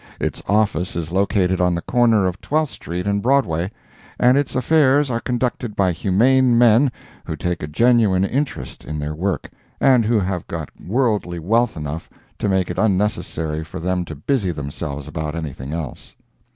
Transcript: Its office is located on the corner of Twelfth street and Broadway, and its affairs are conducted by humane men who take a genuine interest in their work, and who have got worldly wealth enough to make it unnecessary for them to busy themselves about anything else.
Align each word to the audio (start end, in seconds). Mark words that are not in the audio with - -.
Its 0.19 0.41
office 0.47 0.95
is 0.95 1.11
located 1.11 1.61
on 1.61 1.75
the 1.75 1.81
corner 1.83 2.25
of 2.25 2.41
Twelfth 2.41 2.71
street 2.73 3.05
and 3.05 3.21
Broadway, 3.21 3.69
and 4.19 4.35
its 4.35 4.55
affairs 4.55 5.11
are 5.11 5.19
conducted 5.19 5.75
by 5.75 5.91
humane 5.91 6.57
men 6.57 6.91
who 7.25 7.35
take 7.35 7.61
a 7.61 7.67
genuine 7.67 8.25
interest 8.25 8.83
in 8.83 8.97
their 8.97 9.13
work, 9.13 9.51
and 9.79 10.03
who 10.03 10.19
have 10.19 10.47
got 10.47 10.71
worldly 10.83 11.37
wealth 11.37 11.77
enough 11.77 12.09
to 12.39 12.49
make 12.49 12.71
it 12.71 12.79
unnecessary 12.79 13.63
for 13.63 13.79
them 13.79 14.03
to 14.05 14.15
busy 14.15 14.49
themselves 14.49 15.07
about 15.07 15.35
anything 15.35 15.71
else. 15.71 16.15